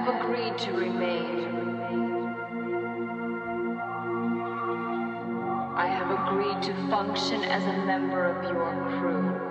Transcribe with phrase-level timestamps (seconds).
[0.00, 1.44] have agreed to remain.
[5.76, 9.49] I have agreed to function as a member of your crew.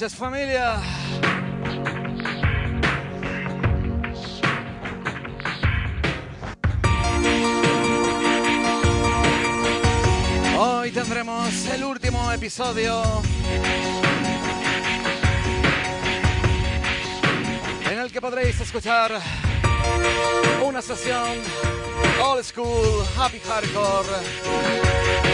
[0.00, 0.80] Noches familia.
[10.58, 13.02] Hoy tendremos el último episodio
[17.90, 19.20] en el que podréis escuchar
[20.64, 21.38] una sesión
[22.22, 24.08] old school, happy hardcore,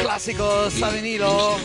[0.02, 1.56] clásicos a.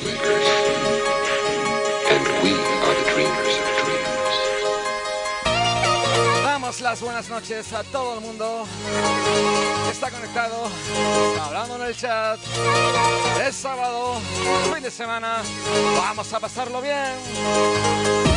[6.44, 8.66] Damos las buenas noches a todo el mundo
[9.92, 10.68] está conectado,
[11.40, 12.40] hablando en el chat.
[13.48, 14.20] Es sábado,
[14.74, 15.44] fin de semana,
[15.96, 18.31] vamos a pasarlo bien.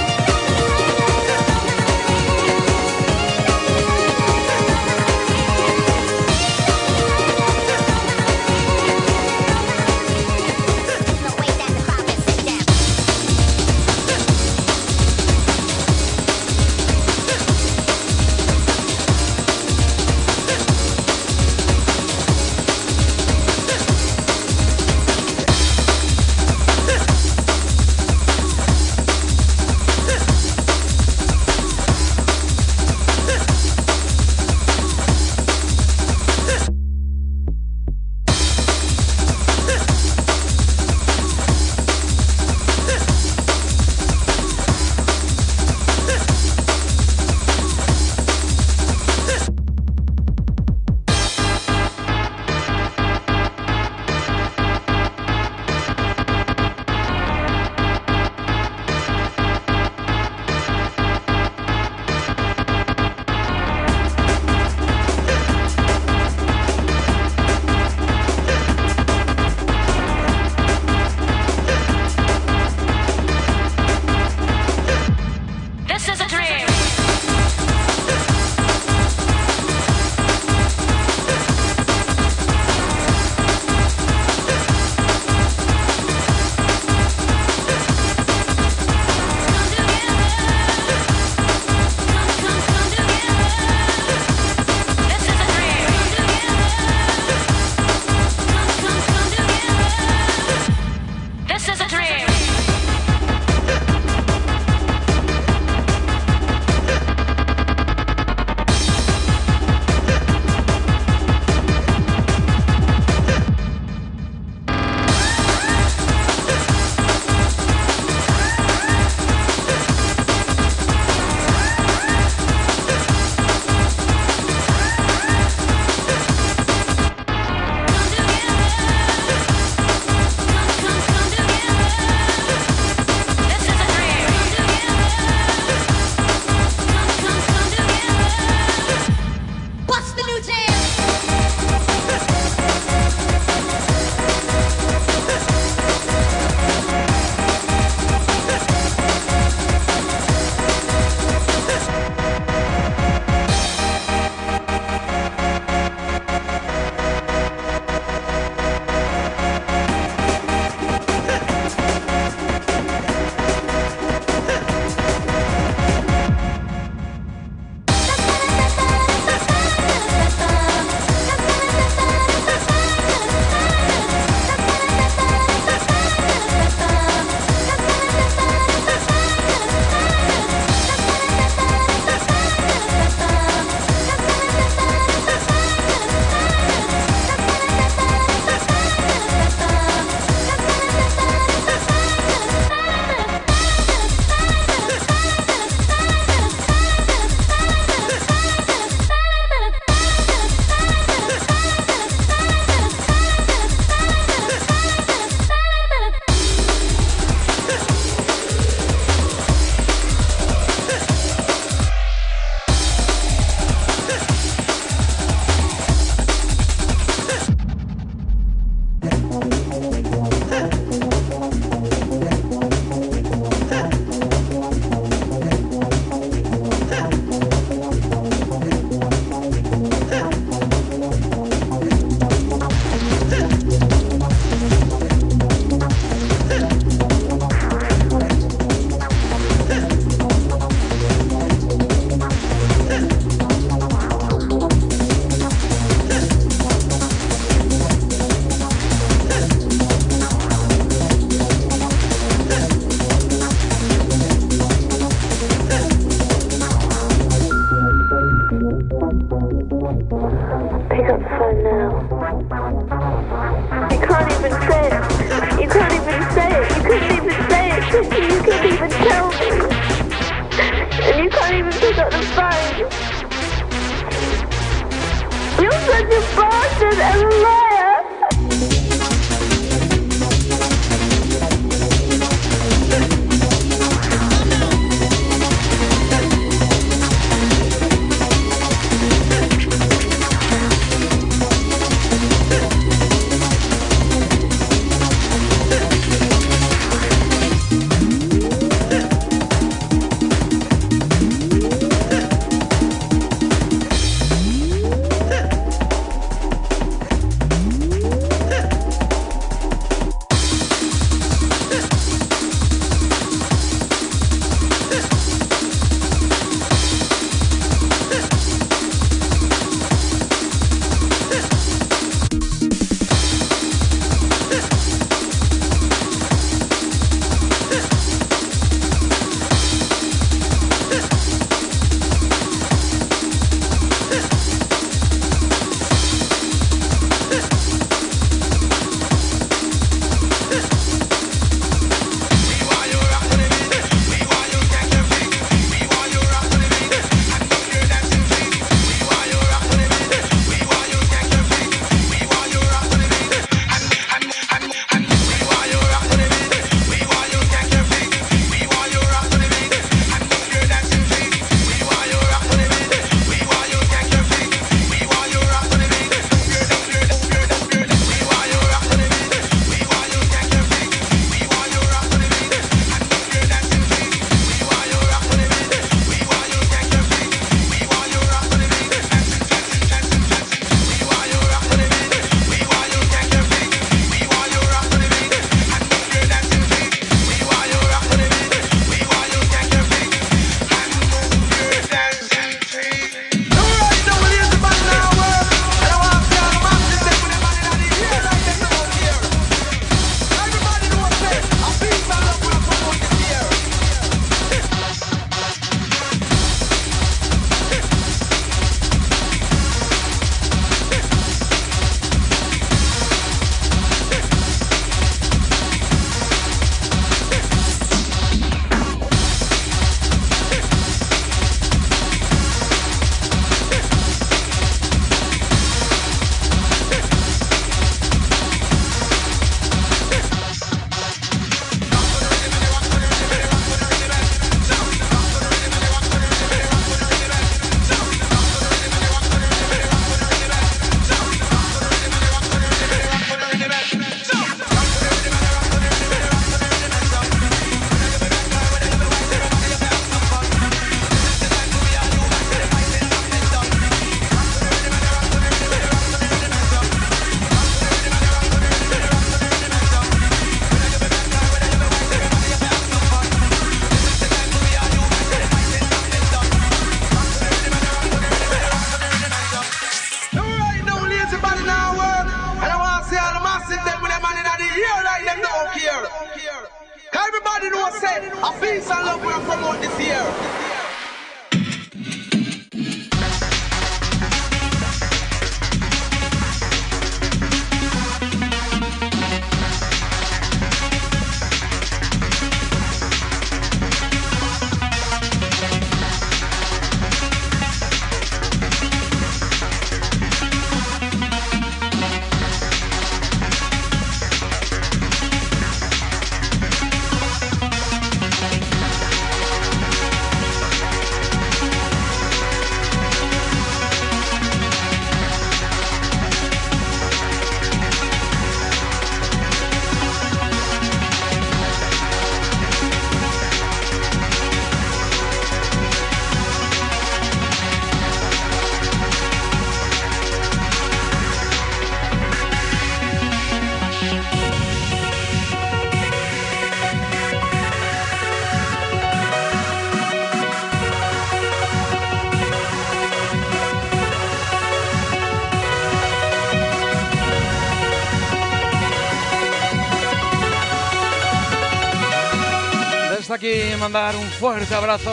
[553.84, 555.12] mandar un fuerte abrazo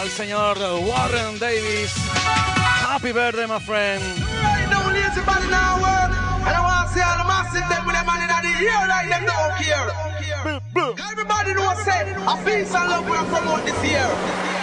[0.00, 1.92] al señor Warren Davis.
[2.88, 4.02] Happy birthday, my friend.
[12.30, 14.57] A peace and love promote this year.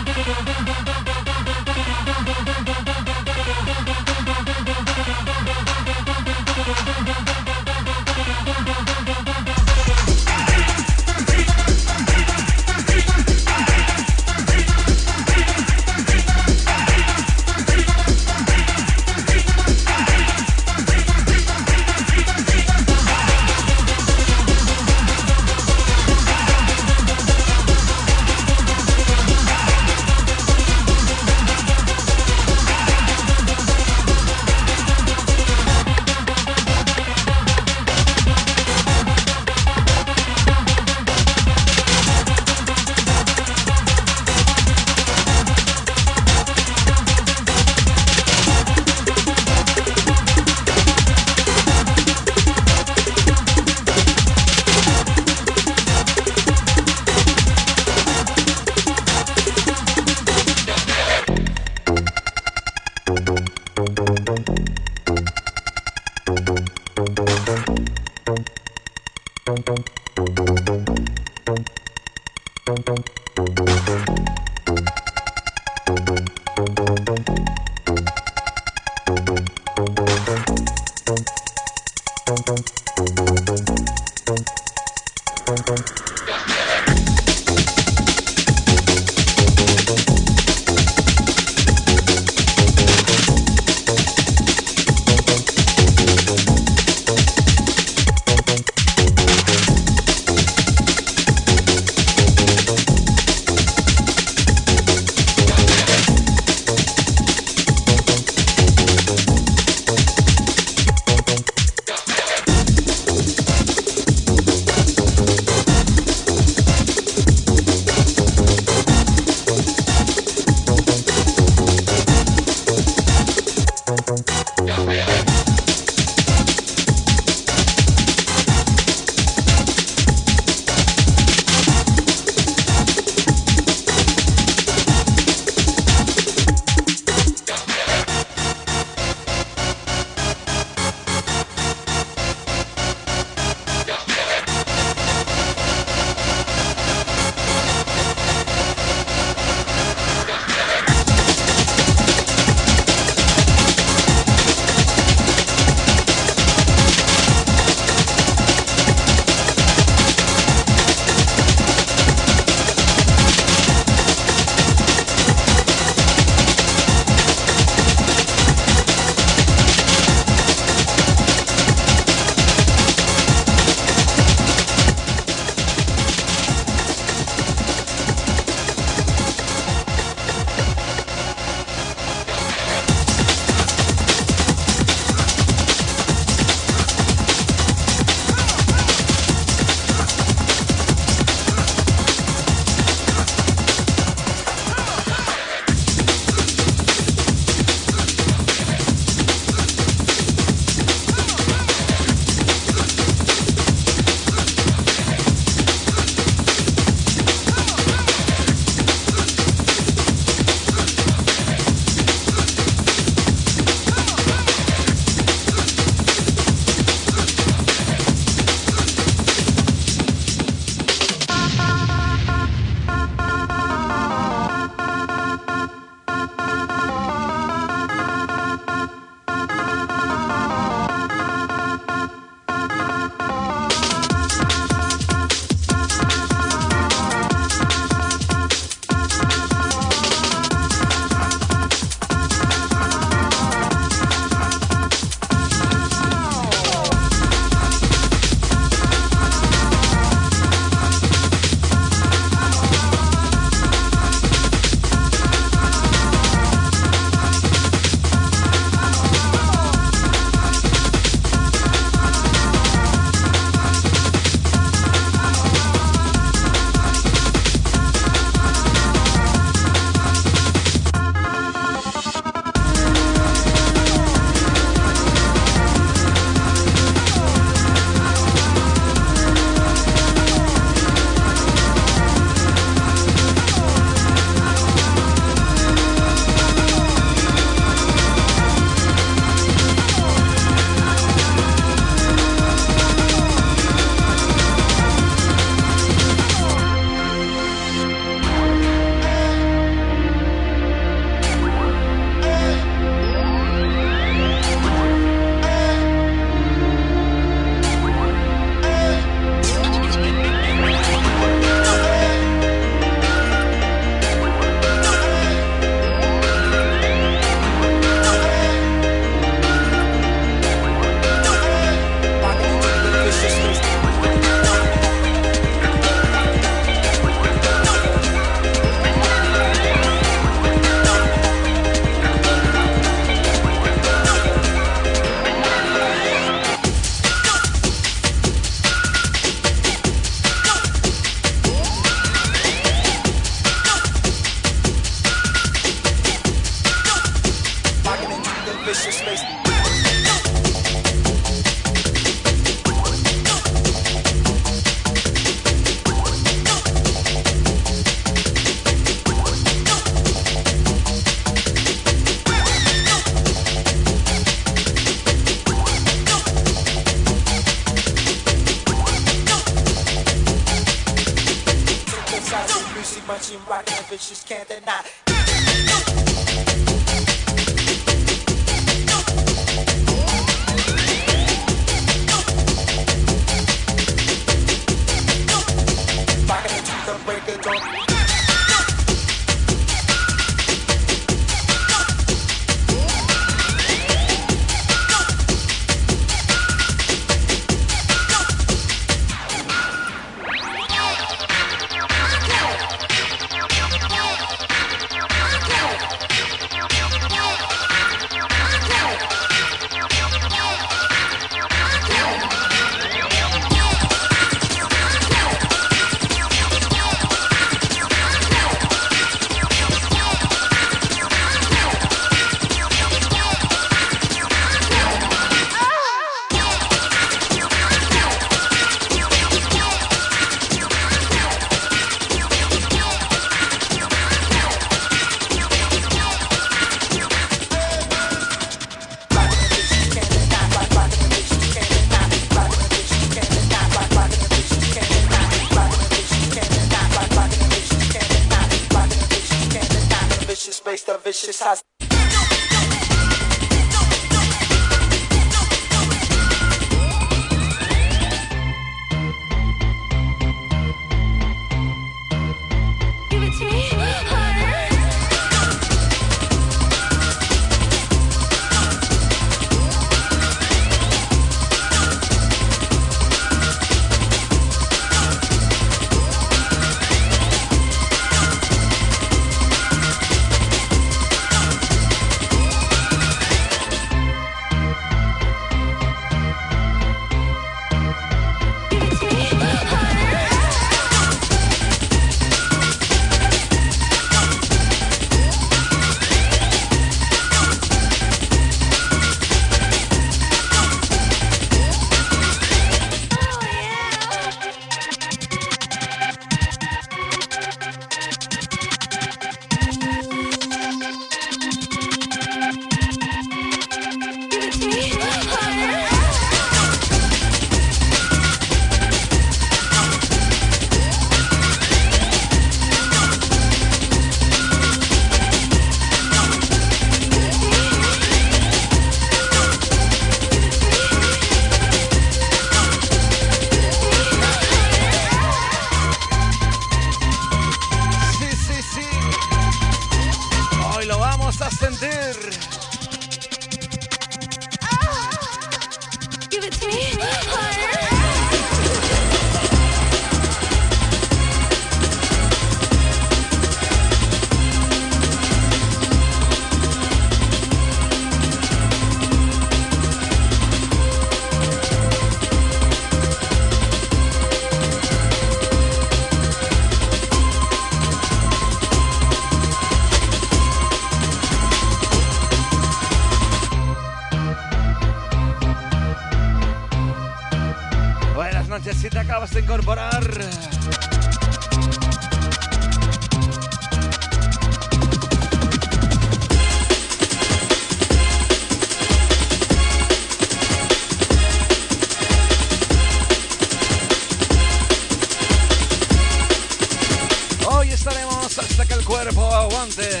[597.46, 600.00] Hoy estaremos hasta que el cuerpo aguante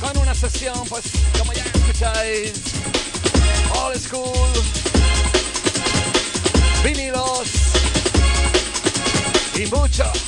[0.00, 1.04] con una sesión, pues
[1.38, 2.54] como ya escucháis,
[3.74, 4.81] old school.
[9.66, 10.21] mucho.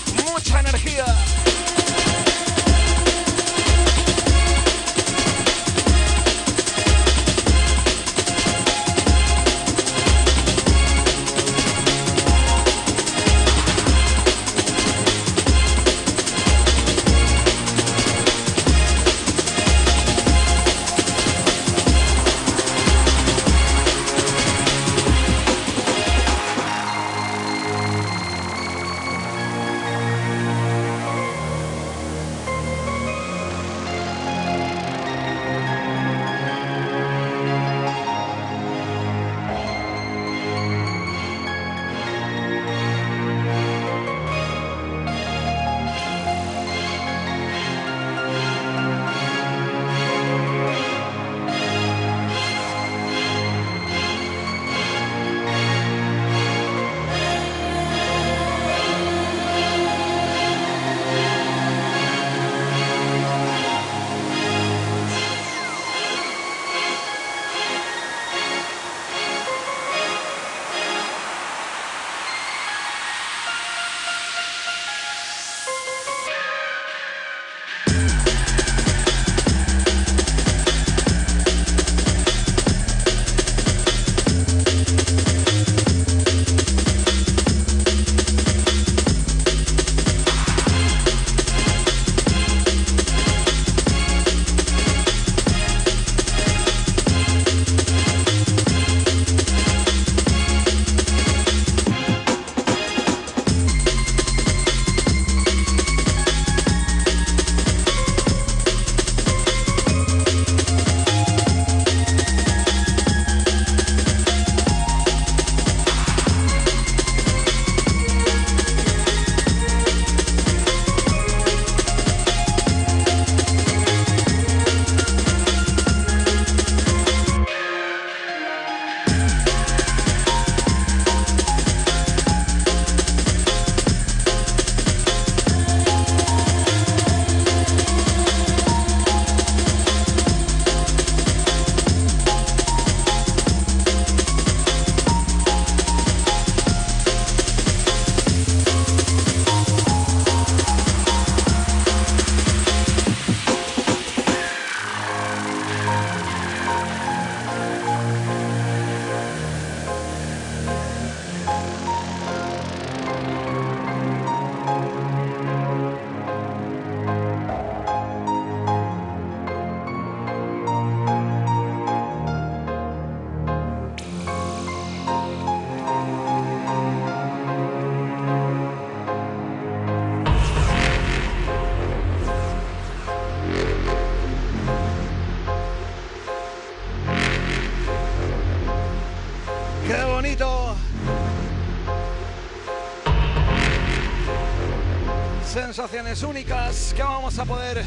[195.84, 197.84] Sensaciones únicas que vamos a poder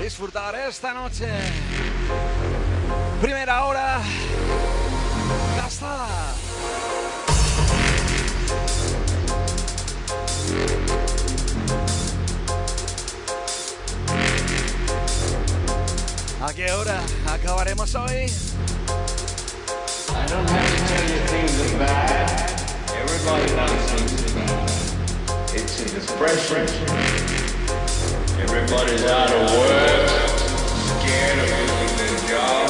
[0.00, 1.26] disfrutar esta noche.
[3.20, 4.00] Primera hora
[5.56, 6.06] gastada.
[16.42, 18.26] ¿A qué hora acabaremos hoy?
[20.08, 22.30] I don't have to tell you things are bad.
[22.94, 24.15] Everybody knows things
[25.78, 26.64] It's an expression.
[28.40, 30.08] Everybody's out of work,
[30.88, 32.68] scared of losing their job.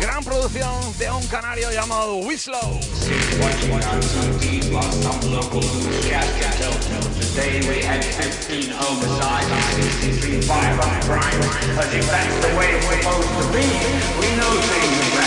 [0.00, 2.78] Gran producción de un canario llamado Winslow.
[7.30, 11.46] Today we had 15 homicides and 63 violent crimes.
[11.78, 13.62] As if that's the way it's supposed to be.
[14.18, 15.19] We know things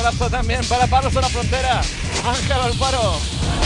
[0.00, 1.82] abrazo también para Palos de la Frontera,
[2.24, 3.59] Ángel Alfaro.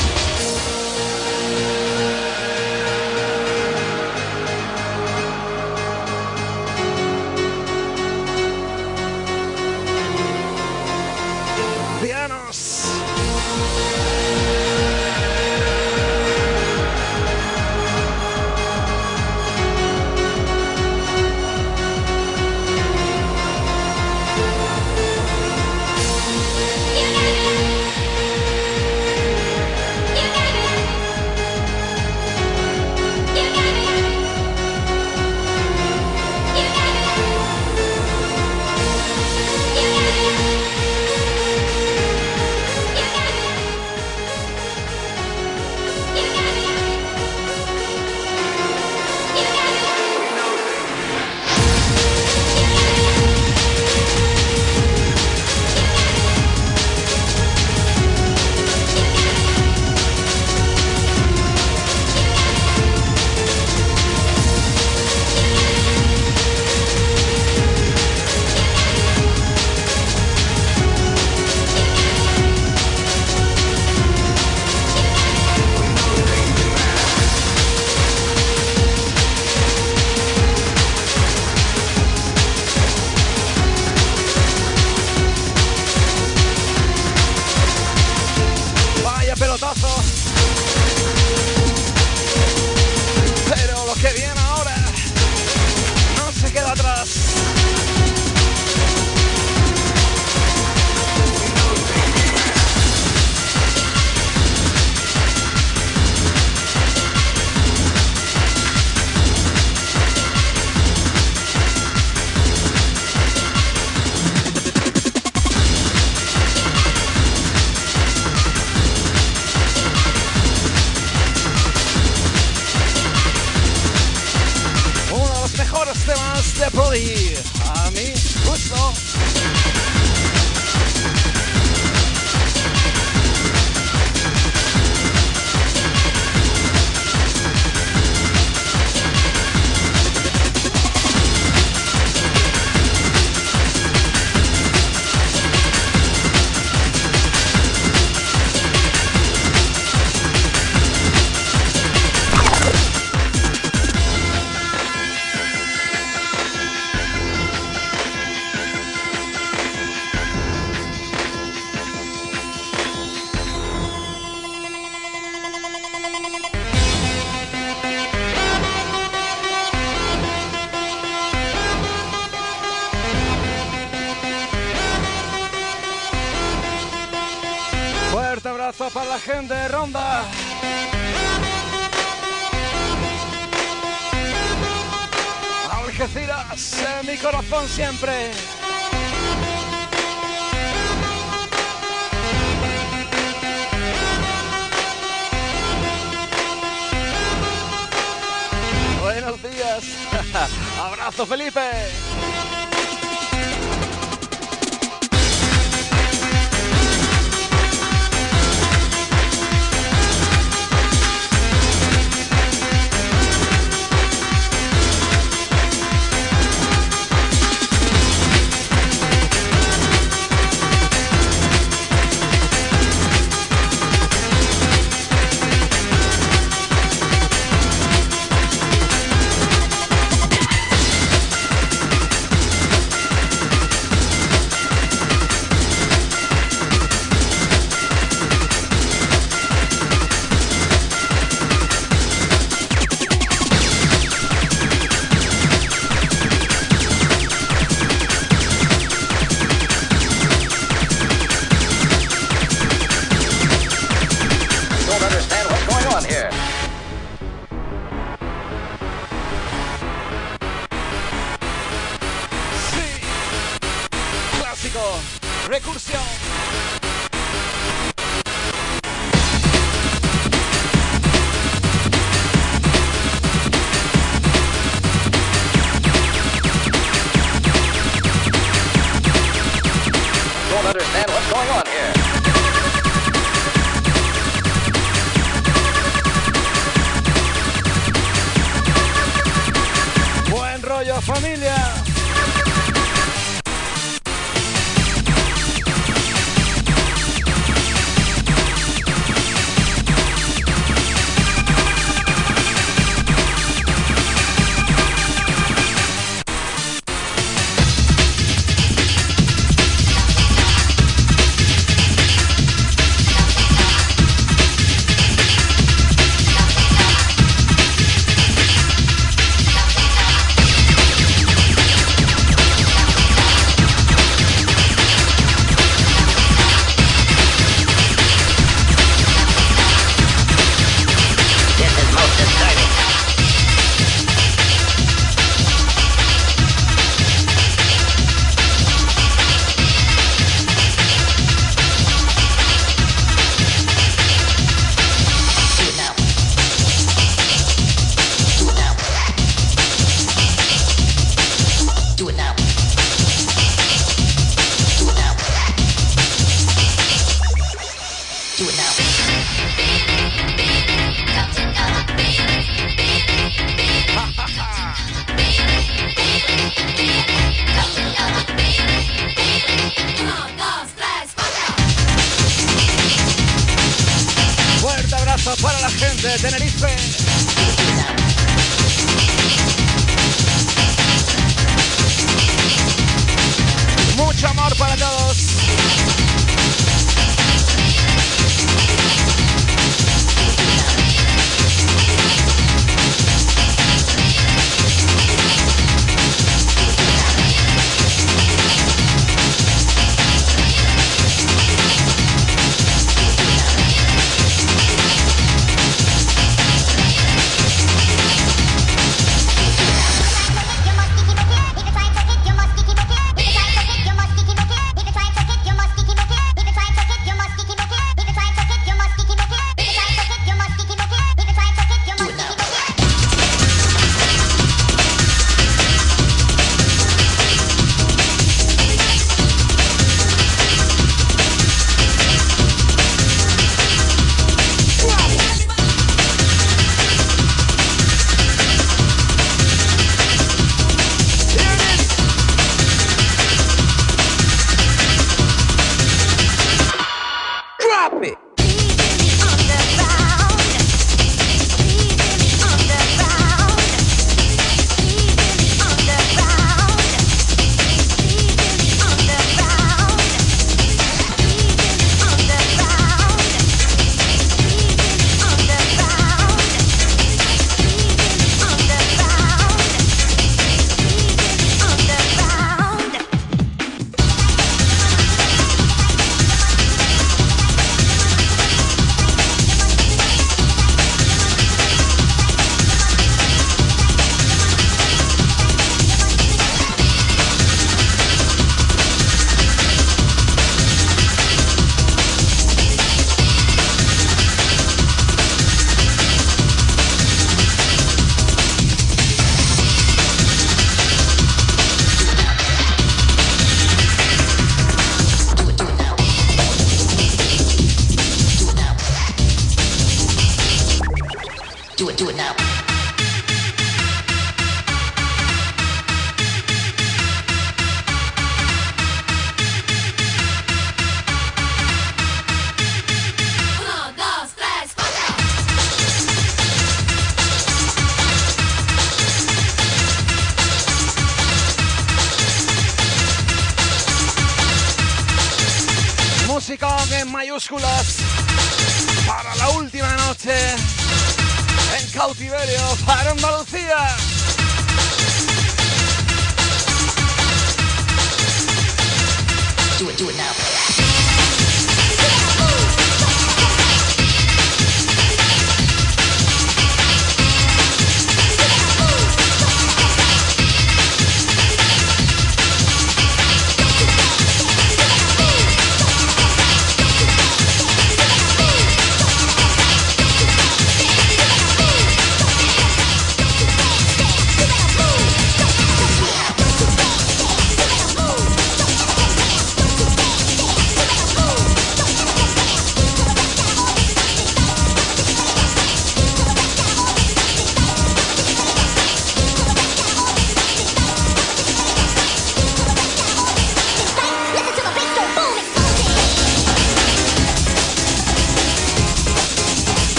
[447.84, 448.23] stop it.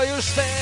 [0.00, 0.59] Para Caco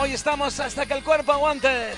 [0.00, 1.92] Hoy estamos hasta que el cuerpo aguante.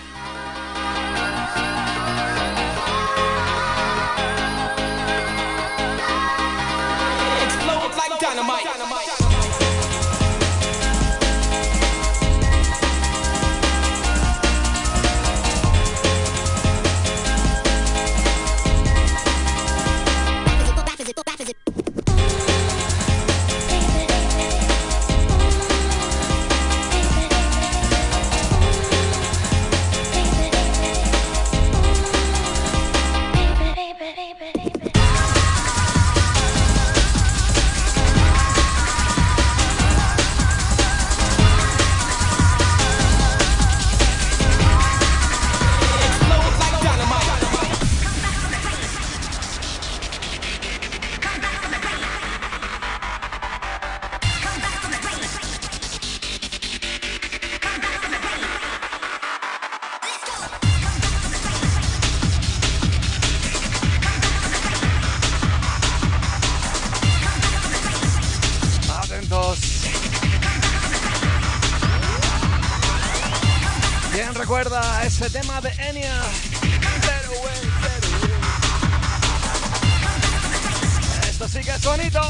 [81.28, 82.20] Esto sí que es bonito.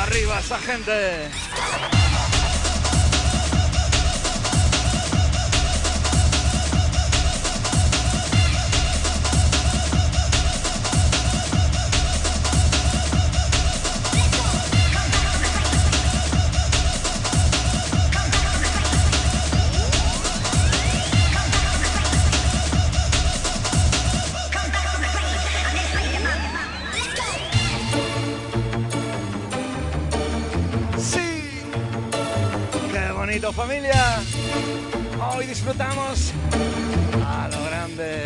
[0.00, 1.30] Arriba esa gente.
[35.54, 36.32] disfrutamos
[37.24, 38.23] a lo grande.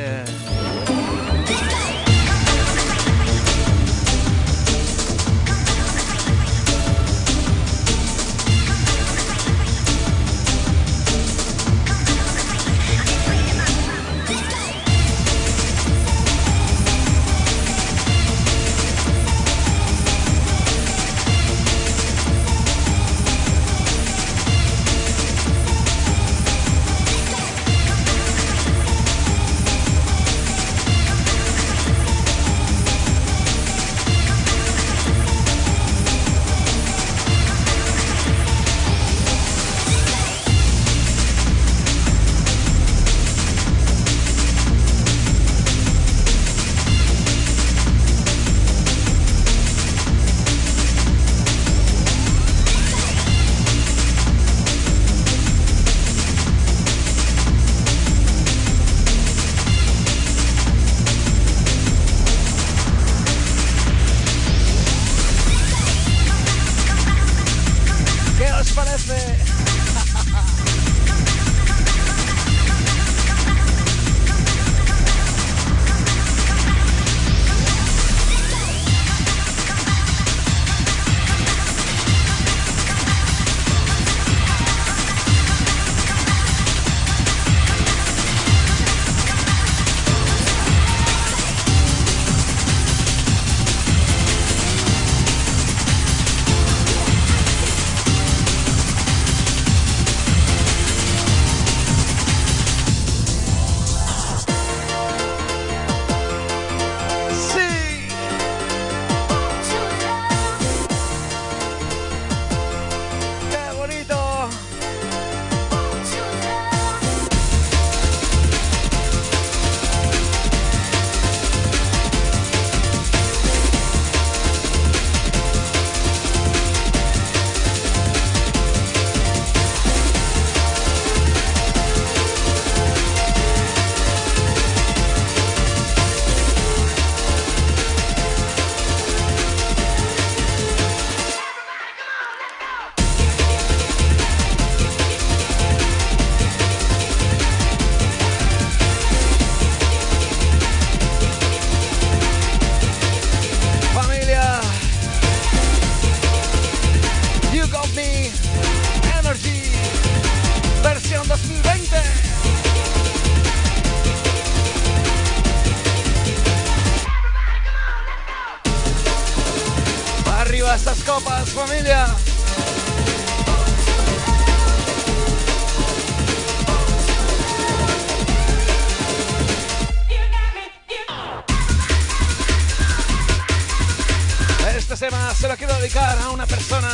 [185.39, 186.89] Se lo quiero dedicar a una persona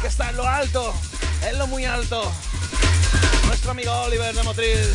[0.00, 0.92] que está en lo alto,
[1.48, 2.32] en lo muy alto.
[3.46, 4.88] Nuestro amigo Oliver de Motril.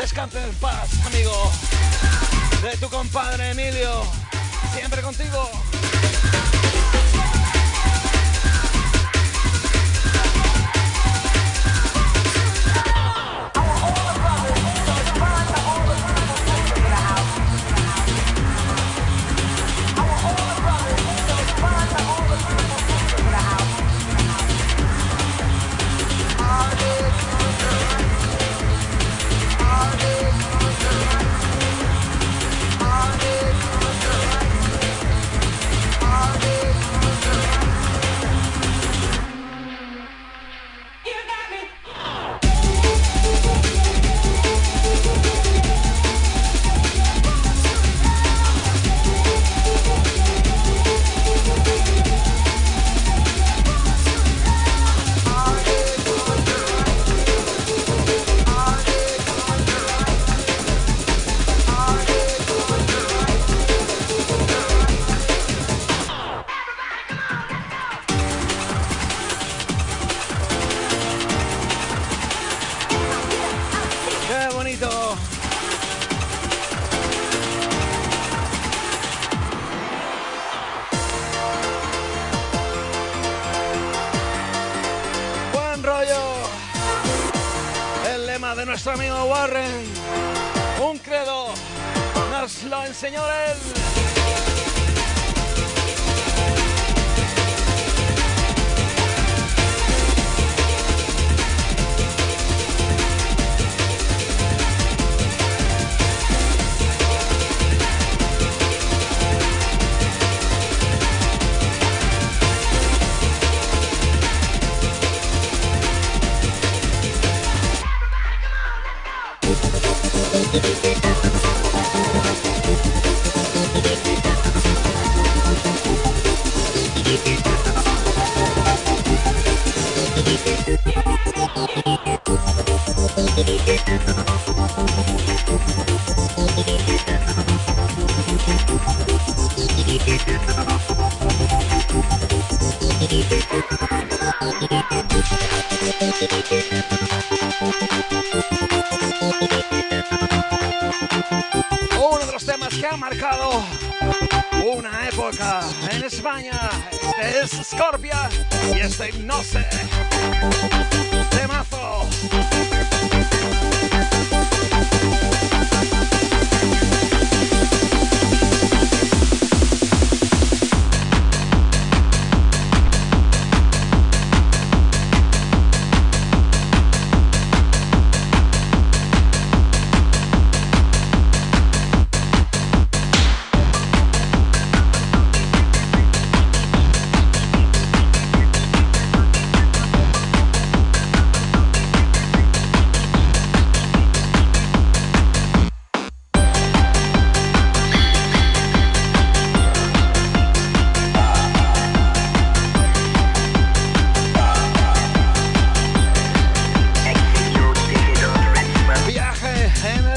[0.00, 1.52] Descanse en paz, amigo.
[2.62, 4.02] De tu compadre Emilio.
[4.74, 5.50] Siempre contigo.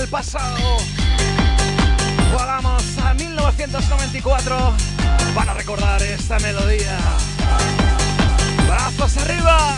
[0.08, 0.78] Pasado.
[2.34, 4.74] Volamos a 1994
[5.36, 6.98] para recordar esta melodía.
[8.68, 9.78] ¡Brazos arriba!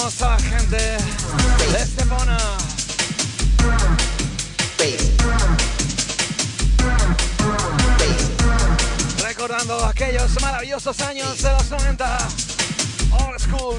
[0.00, 2.38] hermosa gente de Estepona.
[9.22, 12.18] Recordando aquellos maravillosos años de los 90.
[13.12, 13.76] Old school.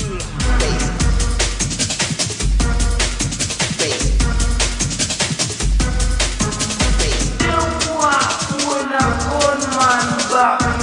[8.64, 10.81] Buena forma,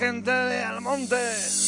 [0.00, 1.59] gente de Almonte.